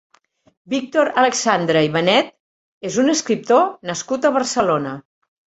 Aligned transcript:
Víctor 0.73 1.11
Alexandre 1.23 1.83
i 1.89 1.93
Benet 1.97 2.33
és 2.91 2.99
un 3.05 3.15
escriptor 3.15 3.69
nascut 3.91 4.27
a 4.31 4.37
Barcelona. 4.39 4.97